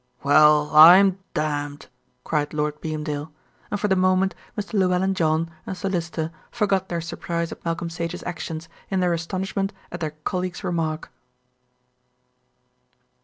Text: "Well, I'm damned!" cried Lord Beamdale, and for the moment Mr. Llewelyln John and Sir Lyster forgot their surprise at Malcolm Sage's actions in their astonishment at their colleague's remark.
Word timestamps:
"Well, 0.23 0.71
I'm 0.75 1.19
damned!" 1.35 1.85
cried 2.23 2.55
Lord 2.55 2.81
Beamdale, 2.81 3.31
and 3.69 3.79
for 3.79 3.87
the 3.87 3.95
moment 3.95 4.33
Mr. 4.57 4.73
Llewelyln 4.73 5.13
John 5.13 5.51
and 5.67 5.77
Sir 5.77 5.89
Lyster 5.89 6.31
forgot 6.49 6.89
their 6.89 7.01
surprise 7.01 7.51
at 7.51 7.63
Malcolm 7.63 7.91
Sage's 7.91 8.23
actions 8.23 8.67
in 8.89 8.99
their 8.99 9.13
astonishment 9.13 9.73
at 9.91 9.99
their 9.99 10.15
colleague's 10.25 10.63
remark. 10.63 11.11